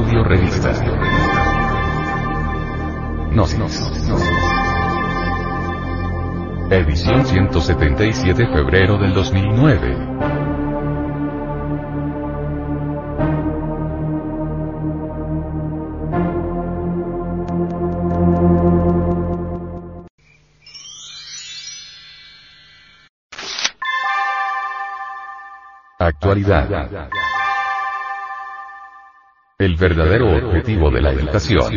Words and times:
Audio 0.00 0.24
Revista. 0.24 0.72
Gnosis. 3.32 3.82
Edición 6.70 7.26
177 7.26 8.46
febrero 8.46 8.96
del 8.96 9.12
2009. 9.12 9.96
Actualidad. 25.98 27.10
El 29.60 29.76
verdadero 29.76 30.38
objetivo 30.38 30.90
de 30.90 31.02
la 31.02 31.12
educación. 31.12 31.70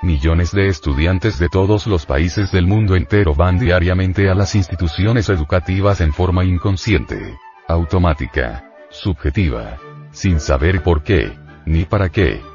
Millones 0.00 0.52
de 0.52 0.68
estudiantes 0.68 1.40
de 1.40 1.48
todos 1.48 1.88
los 1.88 2.06
países 2.06 2.52
del 2.52 2.68
mundo 2.68 2.94
entero 2.94 3.34
van 3.34 3.58
diariamente 3.58 4.30
a 4.30 4.36
las 4.36 4.54
instituciones 4.54 5.28
educativas 5.28 6.00
en 6.00 6.12
forma 6.12 6.44
inconsciente, 6.44 7.36
automática, 7.66 8.64
subjetiva, 8.90 9.78
sin 10.12 10.38
saber 10.38 10.84
por 10.84 11.02
qué, 11.02 11.32
ni 11.66 11.84
para 11.84 12.08
qué. 12.08 12.51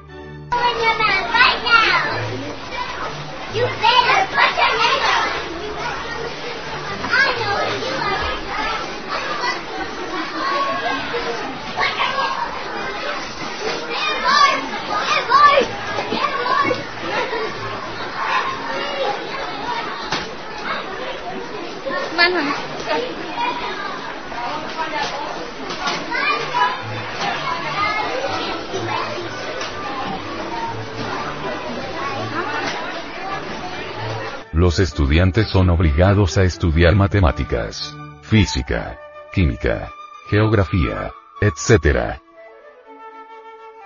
Los 34.58 34.80
estudiantes 34.80 35.50
son 35.50 35.70
obligados 35.70 36.36
a 36.40 36.44
estudiar 36.44 36.96
matemáticas, 36.96 37.96
física, 38.24 38.98
química, 39.32 39.92
geografía, 40.32 41.12
etc. 41.42 42.18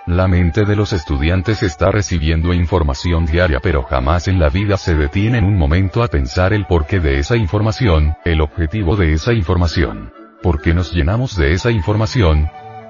La 0.06 0.28
mente 0.28 0.64
de 0.64 0.74
los 0.74 0.94
estudiantes 0.94 1.62
está 1.62 1.90
recibiendo 1.90 2.54
información 2.54 3.26
diaria 3.26 3.60
pero 3.62 3.82
jamás 3.82 4.28
en 4.28 4.40
la 4.40 4.48
vida 4.48 4.78
se 4.78 4.94
detienen 4.94 5.44
un 5.44 5.58
momento 5.58 6.02
a 6.02 6.08
pensar 6.08 6.54
el 6.54 6.64
porqué 6.64 7.00
de 7.00 7.18
esa 7.18 7.36
información, 7.36 8.16
el 8.24 8.40
objetivo 8.40 8.96
de 8.96 9.12
esa 9.12 9.34
información. 9.34 10.10
¿Por 10.42 10.62
qué 10.62 10.72
nos 10.72 10.90
llenamos 10.94 11.36
de 11.36 11.52
esa 11.52 11.70
información? 11.70 12.48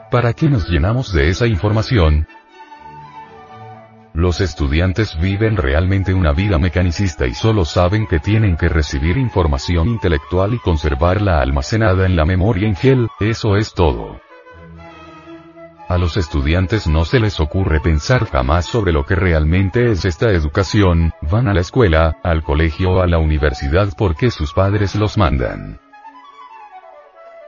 ¿Para 0.09 0.35
qué 0.35 0.49
nos 0.49 0.69
llenamos 0.69 1.13
de 1.13 1.31
esa 1.31 1.49
información? 1.49 2.29
Los 4.15 4.43
estudiantes 4.43 5.19
viven 5.19 5.57
realmente 5.57 6.13
una 6.13 6.33
vida 6.33 6.59
mecanicista 6.59 7.27
y 7.27 7.33
solo 7.33 7.65
saben 7.65 8.07
que 8.07 8.19
tienen 8.19 8.57
que 8.57 8.69
recibir 8.69 9.17
información 9.17 9.89
intelectual 9.89 10.53
y 10.53 10.59
conservarla 10.59 11.41
almacenada 11.41 12.05
en 12.05 12.15
la 12.15 12.27
memoria 12.27 12.69
en 12.69 12.77
gel, 12.77 13.09
eso 13.21 13.57
es 13.57 13.73
todo. 13.73 14.21
A 15.89 15.97
los 15.97 16.19
estudiantes 16.19 16.87
no 16.87 17.07
se 17.07 17.21
les 17.21 17.41
ocurre 17.41 17.81
pensar 17.81 18.27
jamás 18.27 18.67
sobre 18.67 18.93
lo 18.93 19.07
que 19.07 19.15
realmente 19.15 19.91
es 19.91 20.05
esta 20.05 20.31
educación, 20.31 21.13
van 21.23 21.49
a 21.49 21.55
la 21.55 21.61
escuela, 21.61 22.19
al 22.23 22.43
colegio 22.43 22.93
o 22.93 23.01
a 23.01 23.07
la 23.07 23.19
universidad 23.19 23.89
porque 23.97 24.31
sus 24.31 24.53
padres 24.53 24.95
los 24.95 25.17
mandan. 25.17 25.81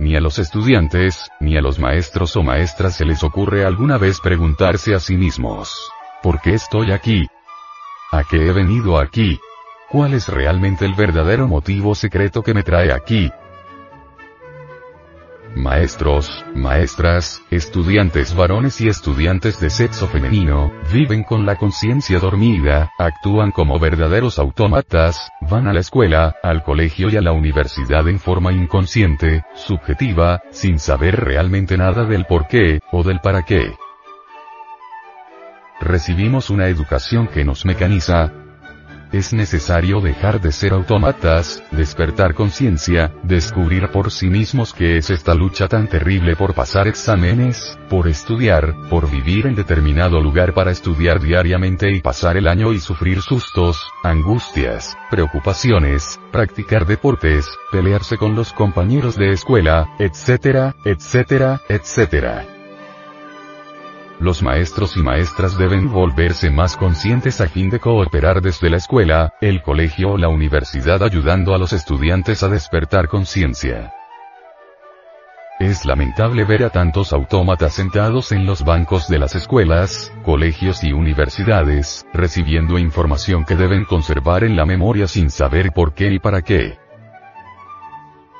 Ni 0.00 0.16
a 0.16 0.20
los 0.20 0.38
estudiantes, 0.38 1.30
ni 1.40 1.58
a 1.58 1.60
los 1.60 1.78
maestros 1.78 2.36
o 2.36 2.42
maestras 2.42 2.96
se 2.96 3.04
les 3.04 3.22
ocurre 3.22 3.66
alguna 3.66 3.98
vez 3.98 4.20
preguntarse 4.20 4.94
a 4.94 5.00
sí 5.00 5.16
mismos, 5.16 5.90
¿por 6.24 6.40
qué 6.40 6.54
estoy 6.54 6.90
aquí? 6.90 7.26
¿A 8.10 8.24
qué 8.24 8.48
he 8.48 8.52
venido 8.52 8.98
aquí? 8.98 9.38
¿Cuál 9.90 10.14
es 10.14 10.26
realmente 10.26 10.86
el 10.86 10.94
verdadero 10.94 11.46
motivo 11.46 11.94
secreto 11.94 12.42
que 12.42 12.54
me 12.54 12.62
trae 12.62 12.94
aquí? 12.94 13.30
Maestros, 15.54 16.42
maestras, 16.54 17.42
estudiantes 17.50 18.34
varones 18.34 18.80
y 18.80 18.88
estudiantes 18.88 19.60
de 19.60 19.68
sexo 19.68 20.08
femenino, 20.08 20.72
viven 20.90 21.24
con 21.24 21.44
la 21.44 21.56
conciencia 21.56 22.18
dormida, 22.18 22.90
actúan 22.98 23.50
como 23.50 23.78
verdaderos 23.78 24.38
autómatas, 24.38 25.30
van 25.42 25.68
a 25.68 25.74
la 25.74 25.80
escuela, 25.80 26.36
al 26.42 26.62
colegio 26.62 27.10
y 27.10 27.18
a 27.18 27.20
la 27.20 27.32
universidad 27.32 28.08
en 28.08 28.18
forma 28.18 28.50
inconsciente, 28.50 29.44
subjetiva, 29.54 30.40
sin 30.50 30.78
saber 30.78 31.22
realmente 31.22 31.76
nada 31.76 32.04
del 32.04 32.24
por 32.24 32.48
qué, 32.48 32.80
o 32.92 33.02
del 33.02 33.20
para 33.20 33.42
qué. 33.42 33.74
Recibimos 35.80 36.50
una 36.50 36.68
educación 36.68 37.26
que 37.28 37.44
nos 37.44 37.64
mecaniza, 37.64 38.32
es 39.14 39.32
necesario 39.32 40.00
dejar 40.00 40.40
de 40.40 40.50
ser 40.50 40.72
autómatas, 40.72 41.62
despertar 41.70 42.34
conciencia, 42.34 43.12
descubrir 43.22 43.88
por 43.90 44.10
sí 44.10 44.28
mismos 44.28 44.74
qué 44.74 44.96
es 44.96 45.08
esta 45.08 45.34
lucha 45.34 45.68
tan 45.68 45.86
terrible 45.88 46.34
por 46.34 46.52
pasar 46.52 46.88
exámenes, 46.88 47.78
por 47.88 48.08
estudiar, 48.08 48.74
por 48.90 49.08
vivir 49.08 49.46
en 49.46 49.54
determinado 49.54 50.20
lugar 50.20 50.52
para 50.52 50.72
estudiar 50.72 51.20
diariamente 51.20 51.92
y 51.92 52.00
pasar 52.00 52.36
el 52.36 52.48
año 52.48 52.72
y 52.72 52.80
sufrir 52.80 53.22
sustos, 53.22 53.86
angustias, 54.02 54.96
preocupaciones, 55.10 56.18
practicar 56.32 56.84
deportes, 56.84 57.46
pelearse 57.70 58.18
con 58.18 58.34
los 58.34 58.52
compañeros 58.52 59.16
de 59.16 59.30
escuela, 59.30 59.90
etcétera, 60.00 60.74
etcétera, 60.84 61.60
etcétera. 61.68 62.53
Los 64.24 64.42
maestros 64.42 64.96
y 64.96 65.02
maestras 65.02 65.58
deben 65.58 65.92
volverse 65.92 66.48
más 66.50 66.78
conscientes 66.78 67.42
a 67.42 67.46
fin 67.46 67.68
de 67.68 67.78
cooperar 67.78 68.40
desde 68.40 68.70
la 68.70 68.78
escuela, 68.78 69.34
el 69.42 69.60
colegio 69.60 70.12
o 70.12 70.16
la 70.16 70.28
universidad 70.28 71.02
ayudando 71.02 71.54
a 71.54 71.58
los 71.58 71.74
estudiantes 71.74 72.42
a 72.42 72.48
despertar 72.48 73.06
conciencia. 73.08 73.92
Es 75.60 75.84
lamentable 75.84 76.44
ver 76.44 76.64
a 76.64 76.70
tantos 76.70 77.12
autómatas 77.12 77.74
sentados 77.74 78.32
en 78.32 78.46
los 78.46 78.64
bancos 78.64 79.08
de 79.08 79.18
las 79.18 79.34
escuelas, 79.34 80.10
colegios 80.24 80.82
y 80.84 80.94
universidades, 80.94 82.06
recibiendo 82.14 82.78
información 82.78 83.44
que 83.44 83.56
deben 83.56 83.84
conservar 83.84 84.42
en 84.42 84.56
la 84.56 84.64
memoria 84.64 85.06
sin 85.06 85.28
saber 85.28 85.72
por 85.72 85.92
qué 85.92 86.10
y 86.14 86.18
para 86.18 86.40
qué. 86.40 86.78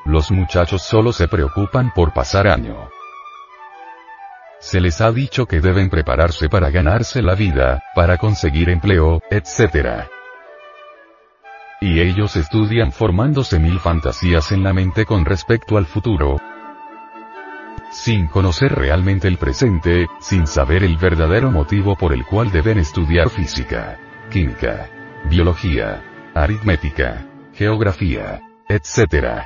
Los 0.07 0.31
muchachos 0.31 0.81
solo 0.81 1.13
se 1.13 1.29
preocupan 1.29 1.93
por 1.95 2.15
pasar 2.15 2.49
año. 2.49 2.89
Se 4.65 4.81
les 4.81 5.03
ha 5.03 5.13
dicho 5.13 5.45
que 5.45 5.61
deben 5.61 5.91
prepararse 5.91 6.49
para 6.49 6.71
ganarse 6.71 7.21
la 7.21 7.35
vida, 7.35 7.83
para 7.95 8.17
conseguir 8.17 8.71
empleo, 8.71 9.21
etc. 9.31 10.07
Y 11.83 12.01
ellos 12.01 12.35
estudian 12.37 12.91
formándose 12.91 13.59
mil 13.59 13.79
fantasías 13.79 14.53
en 14.53 14.65
la 14.65 14.73
mente 14.73 15.05
con 15.05 15.27
respecto 15.27 15.77
al 15.77 15.85
futuro, 15.85 16.39
sin 17.91 18.27
conocer 18.27 18.75
realmente 18.75 19.29
el 19.29 19.37
presente, 19.37 20.07
sin 20.19 20.47
saber 20.47 20.83
el 20.83 20.97
verdadero 20.97 21.51
motivo 21.51 21.95
por 21.95 22.15
el 22.15 22.25
cual 22.25 22.51
deben 22.51 22.79
estudiar 22.79 23.29
física, 23.29 23.99
química, 24.31 24.89
biología, 25.29 26.03
aritmética, 26.35 27.27
geografía, 27.53 28.41
etc. 28.71 29.45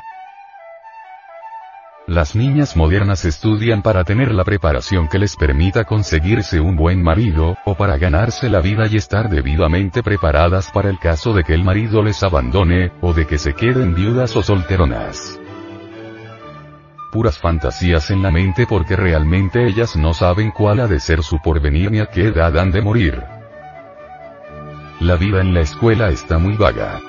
Las 2.08 2.34
niñas 2.34 2.74
modernas 2.74 3.26
estudian 3.26 3.82
para 3.82 4.02
tener 4.02 4.32
la 4.32 4.42
preparación 4.42 5.08
que 5.08 5.18
les 5.18 5.36
permita 5.36 5.84
conseguirse 5.84 6.58
un 6.58 6.74
buen 6.74 7.02
marido, 7.02 7.58
o 7.66 7.74
para 7.74 7.98
ganarse 7.98 8.48
la 8.48 8.62
vida 8.62 8.86
y 8.86 8.96
estar 8.96 9.28
debidamente 9.28 10.02
preparadas 10.02 10.70
para 10.70 10.88
el 10.88 10.98
caso 10.98 11.34
de 11.34 11.44
que 11.44 11.52
el 11.52 11.64
marido 11.64 12.02
les 12.02 12.22
abandone, 12.22 12.92
o 13.02 13.12
de 13.12 13.26
que 13.26 13.36
se 13.36 13.52
queden 13.52 13.94
viudas 13.94 14.34
o 14.36 14.42
solteronas. 14.42 15.38
Puras 17.12 17.36
fantasías 17.36 18.10
en 18.10 18.22
la 18.22 18.30
mente 18.30 18.66
porque 18.66 18.96
realmente 18.96 19.66
ellas 19.66 19.94
no 19.94 20.14
saben 20.14 20.50
cuál 20.50 20.80
ha 20.80 20.86
de 20.86 21.00
ser 21.00 21.22
su 21.22 21.42
porvenir 21.42 21.90
ni 21.90 21.98
a 21.98 22.06
qué 22.06 22.28
edad 22.28 22.56
han 22.56 22.70
de 22.70 22.80
morir. 22.80 23.22
La 25.00 25.16
vida 25.16 25.42
en 25.42 25.52
la 25.52 25.60
escuela 25.60 26.08
está 26.08 26.38
muy 26.38 26.56
vaga. 26.56 27.00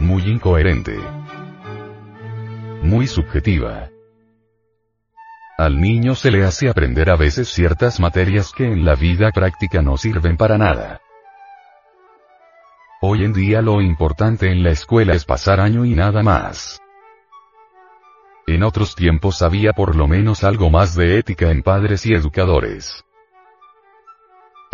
Muy 0.00 0.22
incoherente 0.22 1.15
muy 2.86 3.06
subjetiva. 3.06 3.90
Al 5.58 5.80
niño 5.80 6.14
se 6.14 6.30
le 6.30 6.44
hace 6.44 6.68
aprender 6.68 7.10
a 7.10 7.16
veces 7.16 7.48
ciertas 7.48 7.98
materias 7.98 8.52
que 8.52 8.64
en 8.64 8.84
la 8.84 8.94
vida 8.94 9.30
práctica 9.32 9.82
no 9.82 9.96
sirven 9.96 10.36
para 10.36 10.58
nada. 10.58 11.00
Hoy 13.00 13.24
en 13.24 13.32
día 13.32 13.62
lo 13.62 13.80
importante 13.80 14.50
en 14.50 14.62
la 14.62 14.70
escuela 14.70 15.14
es 15.14 15.24
pasar 15.24 15.60
año 15.60 15.84
y 15.84 15.94
nada 15.94 16.22
más. 16.22 16.80
En 18.46 18.62
otros 18.62 18.94
tiempos 18.94 19.42
había 19.42 19.72
por 19.72 19.96
lo 19.96 20.06
menos 20.06 20.44
algo 20.44 20.70
más 20.70 20.94
de 20.94 21.18
ética 21.18 21.50
en 21.50 21.62
padres 21.62 22.04
y 22.04 22.12
educadores. 22.12 23.05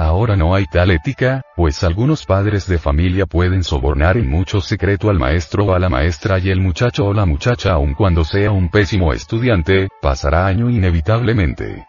Ahora 0.03 0.35
no 0.35 0.53
hay 0.53 0.67
tal 0.67 0.91
ética, 0.91 1.43
pues 1.55 1.85
algunos 1.85 2.27
padres 2.27 2.67
de 2.67 2.77
familia 2.77 3.25
pueden 3.25 3.63
sobornar 3.63 4.17
en 4.17 4.29
mucho 4.29 4.61
secreto 4.61 5.11
al 5.11 5.21
maestro 5.21 5.67
o 5.67 5.75
a 5.75 5.79
la 5.79 5.89
maestra 5.89 6.41
y 6.41 6.51
el 6.51 6.61
muchacho 6.61 7.05
o 7.05 7.15
la 7.15 7.25
muchacha 7.25 7.75
aun 7.75 7.95
cuando 7.95 8.25
sea 8.25 8.51
un 8.51 8.69
pésimo 8.69 9.13
estudiante, 9.13 9.87
pasará 10.01 10.45
año 10.47 10.69
inevitablemente. 10.69 11.87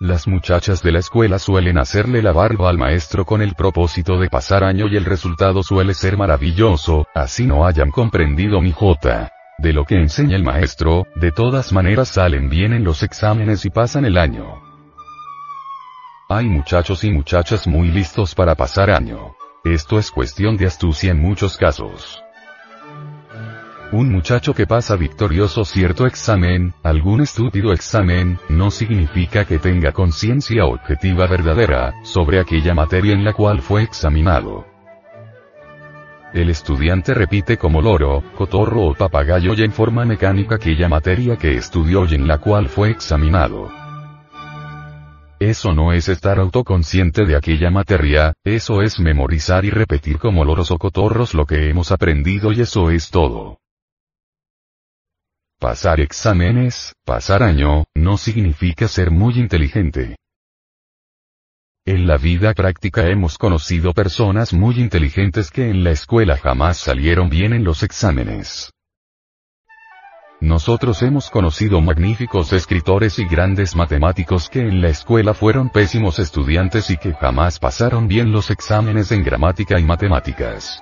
Las 0.00 0.26
muchachas 0.26 0.82
de 0.82 0.92
la 0.92 1.00
escuela 1.00 1.38
suelen 1.38 1.76
hacerle 1.76 2.22
la 2.22 2.32
barba 2.32 2.70
al 2.70 2.78
maestro 2.78 3.26
con 3.26 3.42
el 3.42 3.54
propósito 3.54 4.18
de 4.18 4.30
pasar 4.30 4.64
año 4.64 4.86
y 4.88 4.96
el 4.96 5.04
resultado 5.04 5.62
suele 5.62 5.92
ser 5.92 6.16
maravilloso, 6.16 7.06
así 7.14 7.46
no 7.46 7.66
hayan 7.66 7.90
comprendido 7.90 8.62
mi 8.62 8.72
jota. 8.72 9.30
De 9.58 9.74
lo 9.74 9.84
que 9.84 9.96
enseña 9.96 10.36
el 10.36 10.44
maestro, 10.44 11.06
de 11.14 11.30
todas 11.30 11.74
maneras 11.74 12.08
salen 12.08 12.48
bien 12.48 12.72
en 12.72 12.84
los 12.84 13.02
exámenes 13.02 13.66
y 13.66 13.70
pasan 13.70 14.06
el 14.06 14.16
año. 14.16 14.67
Hay 16.30 16.44
muchachos 16.44 17.04
y 17.04 17.10
muchachas 17.10 17.66
muy 17.66 17.88
listos 17.88 18.34
para 18.34 18.54
pasar 18.54 18.90
año. 18.90 19.34
Esto 19.64 19.98
es 19.98 20.10
cuestión 20.10 20.58
de 20.58 20.66
astucia 20.66 21.10
en 21.10 21.22
muchos 21.22 21.56
casos. 21.56 22.22
Un 23.92 24.12
muchacho 24.12 24.52
que 24.52 24.66
pasa 24.66 24.94
victorioso 24.96 25.64
cierto 25.64 26.04
examen, 26.04 26.74
algún 26.82 27.22
estúpido 27.22 27.72
examen, 27.72 28.38
no 28.50 28.70
significa 28.70 29.46
que 29.46 29.58
tenga 29.58 29.92
conciencia 29.92 30.66
objetiva 30.66 31.26
verdadera, 31.26 31.94
sobre 32.02 32.40
aquella 32.40 32.74
materia 32.74 33.14
en 33.14 33.24
la 33.24 33.32
cual 33.32 33.62
fue 33.62 33.84
examinado. 33.84 34.66
El 36.34 36.50
estudiante 36.50 37.14
repite 37.14 37.56
como 37.56 37.80
loro, 37.80 38.22
cotorro 38.36 38.82
o 38.82 38.94
papagayo 38.94 39.54
y 39.54 39.62
en 39.62 39.72
forma 39.72 40.04
mecánica 40.04 40.56
aquella 40.56 40.90
materia 40.90 41.36
que 41.36 41.56
estudió 41.56 42.04
y 42.04 42.16
en 42.16 42.28
la 42.28 42.36
cual 42.36 42.68
fue 42.68 42.90
examinado. 42.90 43.87
Eso 45.40 45.72
no 45.72 45.92
es 45.92 46.08
estar 46.08 46.40
autoconsciente 46.40 47.24
de 47.24 47.36
aquella 47.36 47.70
materia, 47.70 48.34
eso 48.44 48.82
es 48.82 48.98
memorizar 48.98 49.64
y 49.64 49.70
repetir 49.70 50.18
como 50.18 50.44
loros 50.44 50.72
o 50.72 50.78
cotorros 50.78 51.32
lo 51.32 51.46
que 51.46 51.70
hemos 51.70 51.92
aprendido 51.92 52.52
y 52.52 52.60
eso 52.62 52.90
es 52.90 53.10
todo. 53.10 53.60
Pasar 55.60 56.00
exámenes, 56.00 56.94
pasar 57.04 57.42
año, 57.42 57.84
no 57.94 58.16
significa 58.16 58.88
ser 58.88 59.12
muy 59.12 59.38
inteligente. 59.38 60.16
En 61.84 62.06
la 62.06 62.16
vida 62.16 62.52
práctica 62.52 63.08
hemos 63.08 63.38
conocido 63.38 63.94
personas 63.94 64.52
muy 64.52 64.80
inteligentes 64.80 65.50
que 65.50 65.70
en 65.70 65.84
la 65.84 65.90
escuela 65.90 66.36
jamás 66.36 66.78
salieron 66.78 67.30
bien 67.30 67.52
en 67.52 67.64
los 67.64 67.82
exámenes. 67.82 68.72
Nosotros 70.40 71.02
hemos 71.02 71.30
conocido 71.30 71.80
magníficos 71.80 72.52
escritores 72.52 73.18
y 73.18 73.24
grandes 73.24 73.74
matemáticos 73.74 74.48
que 74.48 74.60
en 74.60 74.80
la 74.80 74.88
escuela 74.88 75.34
fueron 75.34 75.68
pésimos 75.68 76.20
estudiantes 76.20 76.90
y 76.90 76.96
que 76.96 77.12
jamás 77.12 77.58
pasaron 77.58 78.06
bien 78.06 78.30
los 78.30 78.50
exámenes 78.50 79.10
en 79.10 79.24
gramática 79.24 79.80
y 79.80 79.84
matemáticas. 79.84 80.80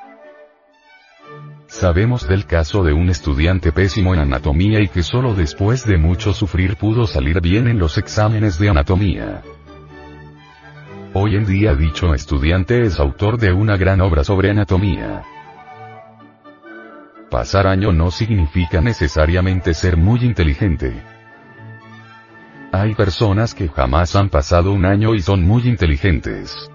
Sabemos 1.68 2.28
del 2.28 2.44
caso 2.44 2.84
de 2.84 2.92
un 2.92 3.08
estudiante 3.08 3.72
pésimo 3.72 4.12
en 4.12 4.20
anatomía 4.20 4.80
y 4.80 4.88
que 4.88 5.02
solo 5.02 5.34
después 5.34 5.86
de 5.86 5.96
mucho 5.96 6.34
sufrir 6.34 6.76
pudo 6.76 7.06
salir 7.06 7.40
bien 7.40 7.66
en 7.66 7.78
los 7.78 7.96
exámenes 7.96 8.58
de 8.58 8.68
anatomía. 8.68 9.42
Hoy 11.14 11.34
en 11.34 11.46
día 11.46 11.74
dicho 11.74 12.12
estudiante 12.12 12.84
es 12.84 13.00
autor 13.00 13.38
de 13.38 13.54
una 13.54 13.78
gran 13.78 14.02
obra 14.02 14.22
sobre 14.22 14.50
anatomía. 14.50 15.24
Pasar 17.30 17.66
año 17.66 17.92
no 17.92 18.10
significa 18.10 18.80
necesariamente 18.80 19.74
ser 19.74 19.96
muy 19.96 20.20
inteligente. 20.20 21.02
Hay 22.72 22.94
personas 22.94 23.52
que 23.52 23.68
jamás 23.68 24.14
han 24.14 24.28
pasado 24.28 24.72
un 24.72 24.84
año 24.84 25.14
y 25.14 25.22
son 25.22 25.42
muy 25.42 25.66
inteligentes. 25.66 26.70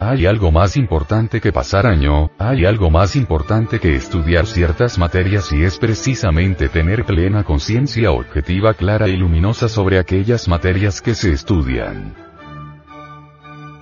Hay 0.00 0.26
algo 0.26 0.52
más 0.52 0.76
importante 0.76 1.40
que 1.40 1.52
pasar 1.52 1.86
año, 1.86 2.30
hay 2.38 2.64
algo 2.64 2.88
más 2.88 3.16
importante 3.16 3.80
que 3.80 3.96
estudiar 3.96 4.46
ciertas 4.46 4.96
materias 4.96 5.52
y 5.52 5.64
es 5.64 5.76
precisamente 5.76 6.68
tener 6.68 7.04
plena 7.04 7.42
conciencia 7.42 8.12
objetiva 8.12 8.74
clara 8.74 9.08
y 9.08 9.16
luminosa 9.16 9.68
sobre 9.68 9.98
aquellas 9.98 10.46
materias 10.46 11.02
que 11.02 11.14
se 11.14 11.32
estudian. 11.32 12.27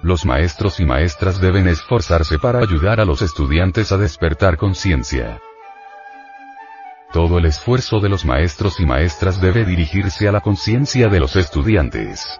Los 0.06 0.24
maestros 0.24 0.78
y 0.78 0.84
maestras 0.84 1.40
deben 1.40 1.66
esforzarse 1.66 2.38
para 2.38 2.60
ayudar 2.60 3.00
a 3.00 3.04
los 3.04 3.22
estudiantes 3.22 3.90
a 3.90 3.96
despertar 3.96 4.56
conciencia. 4.56 5.40
Todo 7.12 7.38
el 7.38 7.46
esfuerzo 7.46 7.98
de 7.98 8.08
los 8.08 8.24
maestros 8.24 8.78
y 8.78 8.86
maestras 8.86 9.40
debe 9.40 9.64
dirigirse 9.64 10.28
a 10.28 10.30
la 10.30 10.42
conciencia 10.42 11.08
de 11.08 11.18
los 11.18 11.34
estudiantes. 11.34 12.38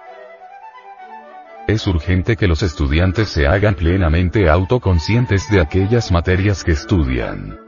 Es 1.66 1.88
urgente 1.88 2.36
que 2.36 2.46
los 2.46 2.62
estudiantes 2.62 3.30
se 3.30 3.48
hagan 3.48 3.74
plenamente 3.74 4.48
autoconscientes 4.48 5.50
de 5.50 5.60
aquellas 5.60 6.12
materias 6.12 6.62
que 6.62 6.70
estudian. 6.70 7.58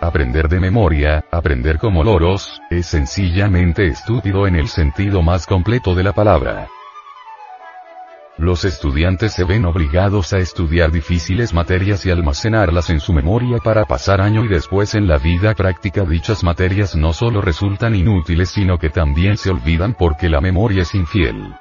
Aprender 0.00 0.48
de 0.48 0.60
memoria, 0.60 1.26
aprender 1.30 1.76
como 1.76 2.02
loros, 2.02 2.62
es 2.70 2.86
sencillamente 2.86 3.86
estúpido 3.86 4.46
en 4.46 4.56
el 4.56 4.68
sentido 4.68 5.22
más 5.22 5.46
completo 5.46 5.94
de 5.94 6.04
la 6.04 6.14
palabra. 6.14 6.68
Los 8.38 8.64
estudiantes 8.64 9.32
se 9.32 9.42
ven 9.42 9.64
obligados 9.64 10.32
a 10.32 10.38
estudiar 10.38 10.92
difíciles 10.92 11.52
materias 11.52 12.06
y 12.06 12.12
almacenarlas 12.12 12.88
en 12.88 13.00
su 13.00 13.12
memoria 13.12 13.58
para 13.58 13.84
pasar 13.84 14.20
año 14.20 14.44
y 14.44 14.48
después 14.48 14.94
en 14.94 15.08
la 15.08 15.18
vida 15.18 15.54
práctica 15.54 16.04
dichas 16.04 16.44
materias 16.44 16.94
no 16.94 17.12
solo 17.12 17.40
resultan 17.40 17.96
inútiles 17.96 18.50
sino 18.50 18.78
que 18.78 18.90
también 18.90 19.36
se 19.36 19.50
olvidan 19.50 19.92
porque 19.92 20.28
la 20.28 20.40
memoria 20.40 20.82
es 20.82 20.94
infiel. 20.94 21.52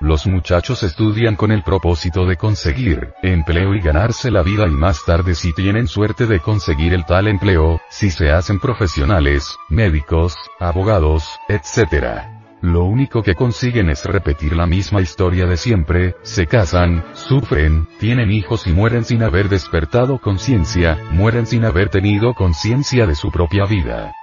Los 0.00 0.26
muchachos 0.26 0.82
estudian 0.82 1.36
con 1.36 1.52
el 1.52 1.62
propósito 1.62 2.24
de 2.24 2.36
conseguir 2.38 3.12
empleo 3.22 3.74
y 3.74 3.80
ganarse 3.80 4.30
la 4.30 4.42
vida 4.42 4.66
y 4.66 4.70
más 4.70 5.04
tarde 5.04 5.34
si 5.34 5.52
tienen 5.52 5.88
suerte 5.88 6.26
de 6.26 6.40
conseguir 6.40 6.94
el 6.94 7.04
tal 7.04 7.28
empleo, 7.28 7.82
si 7.90 8.10
se 8.10 8.30
hacen 8.30 8.58
profesionales, 8.58 9.56
médicos, 9.68 10.34
abogados, 10.58 11.38
etc. 11.48 12.31
Lo 12.62 12.84
único 12.84 13.24
que 13.24 13.34
consiguen 13.34 13.90
es 13.90 14.04
repetir 14.04 14.54
la 14.54 14.66
misma 14.66 15.00
historia 15.00 15.46
de 15.46 15.56
siempre, 15.56 16.14
se 16.22 16.46
casan, 16.46 17.04
sufren, 17.12 17.88
tienen 17.98 18.30
hijos 18.30 18.68
y 18.68 18.72
mueren 18.72 19.04
sin 19.04 19.24
haber 19.24 19.48
despertado 19.48 20.18
conciencia, 20.18 20.96
mueren 21.10 21.46
sin 21.46 21.64
haber 21.64 21.88
tenido 21.88 22.34
conciencia 22.34 23.04
de 23.04 23.16
su 23.16 23.32
propia 23.32 23.64
vida. 23.64 24.14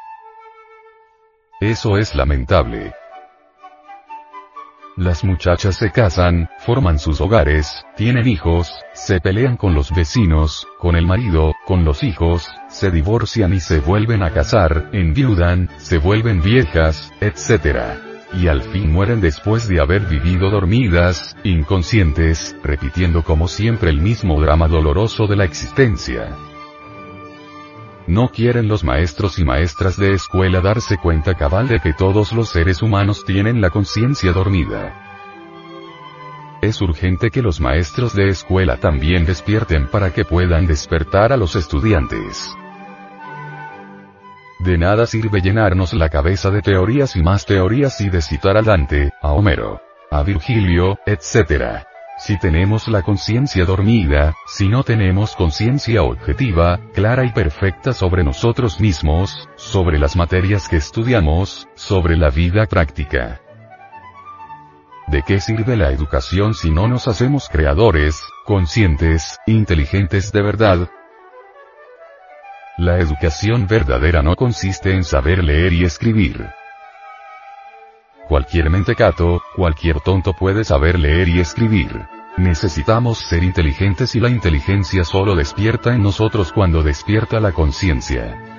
Eso 1.60 1.98
es 1.98 2.16
lamentable. 2.16 2.94
Las 4.96 5.26
muchachas 5.26 5.76
se 5.76 5.92
casan, 5.92 6.50
forman 6.60 6.98
sus 6.98 7.20
hogares, 7.20 7.86
tienen 7.98 8.26
hijos, 8.26 8.74
se 8.94 9.20
pelean 9.20 9.58
con 9.58 9.74
los 9.74 9.92
vecinos, 9.92 10.66
con 10.80 10.96
el 10.96 11.06
marido, 11.06 11.56
con 11.66 11.84
los 11.84 12.04
hijos, 12.04 12.50
se 12.70 12.90
divorcian 12.90 13.54
y 13.54 13.60
se 13.60 13.82
vuelven 13.82 14.24
a 14.24 14.32
casar, 14.32 14.90
enviudan, 14.94 15.70
se 15.78 15.98
vuelven 15.98 16.42
viejas, 16.42 17.12
etc. 17.20 18.09
Y 18.34 18.48
al 18.48 18.62
fin 18.62 18.92
mueren 18.92 19.22
después 19.22 19.68
de 19.68 19.80
haber 19.82 20.02
vivido 20.02 20.50
dormidas, 20.50 21.36
inconscientes, 21.44 22.56
repitiendo 22.64 23.24
como 23.24 23.48
siempre 23.48 23.90
el 23.90 24.00
mismo 24.00 24.40
drama 24.40 24.68
doloroso 24.68 25.26
de 25.26 25.36
la 25.36 25.46
existencia. 25.46 26.38
No 28.08 28.30
quieren 28.30 28.68
los 28.68 28.84
maestros 28.84 29.38
y 29.40 29.46
maestras 29.46 29.98
de 29.98 30.14
escuela 30.14 30.62
darse 30.62 30.98
cuenta 30.98 31.36
cabal 31.36 31.68
de 31.68 31.80
que 31.80 31.94
todos 31.94 32.34
los 32.34 32.50
seres 32.50 32.82
humanos 32.82 33.24
tienen 33.26 33.62
la 33.62 33.70
conciencia 33.70 34.32
dormida. 34.32 35.06
Es 36.62 36.82
urgente 36.82 37.32
que 37.32 37.42
los 37.42 37.60
maestros 37.60 38.14
de 38.16 38.30
escuela 38.30 38.78
también 38.78 39.26
despierten 39.26 39.88
para 39.88 40.12
que 40.12 40.26
puedan 40.26 40.68
despertar 40.68 41.32
a 41.32 41.38
los 41.38 41.56
estudiantes. 41.56 42.52
De 44.60 44.78
nada 44.78 45.06
sirve 45.06 45.40
llenarnos 45.40 45.94
la 45.94 46.10
cabeza 46.10 46.52
de 46.52 46.62
teorías 46.62 47.16
y 47.16 47.24
más 47.24 47.46
teorías 47.46 48.02
y 48.02 48.10
de 48.10 48.22
citar 48.22 48.58
a 48.58 48.62
Dante, 48.62 49.14
a 49.22 49.32
Homero, 49.32 49.82
a 50.12 50.22
Virgilio, 50.24 51.00
etc. 51.06 51.86
Si 52.18 52.38
tenemos 52.38 52.90
la 52.90 53.02
conciencia 53.02 53.64
dormida, 53.64 54.36
si 54.46 54.68
no 54.68 54.84
tenemos 54.84 55.38
conciencia 55.38 56.04
objetiva, 56.04 56.78
clara 56.94 57.24
y 57.24 57.32
perfecta 57.32 57.94
sobre 57.94 58.26
nosotros 58.26 58.82
mismos, 58.82 59.48
sobre 59.56 59.98
las 59.98 60.18
materias 60.18 60.68
que 60.68 60.76
estudiamos, 60.76 61.70
sobre 61.76 62.18
la 62.18 62.30
vida 62.30 62.66
práctica. 62.66 63.40
¿De 65.08 65.24
qué 65.24 65.40
sirve 65.40 65.78
la 65.78 65.92
educación 65.92 66.54
si 66.54 66.70
no 66.70 66.90
nos 66.90 67.08
hacemos 67.08 67.48
creadores, 67.48 68.22
conscientes, 68.46 69.40
inteligentes 69.48 70.34
de 70.34 70.42
verdad? 70.42 70.90
La 72.80 72.98
educación 72.98 73.68
verdadera 73.68 74.22
no 74.22 74.38
consiste 74.38 74.94
en 74.96 75.04
saber 75.04 75.44
leer 75.44 75.74
y 75.74 75.84
escribir. 75.84 76.48
Cualquier 78.30 78.70
mentecato, 78.70 79.44
cualquier 79.54 80.00
tonto 80.00 80.32
puede 80.32 80.64
saber 80.64 80.98
leer 80.98 81.28
y 81.28 81.42
escribir. 81.42 81.90
Necesitamos 82.38 83.18
ser 83.18 83.44
inteligentes 83.44 84.16
y 84.16 84.22
la 84.22 84.30
inteligencia 84.30 85.04
solo 85.04 85.36
despierta 85.36 85.94
en 85.94 86.02
nosotros 86.02 86.54
cuando 86.54 86.82
despierta 86.82 87.42
la 87.42 87.52
conciencia. 87.52 88.59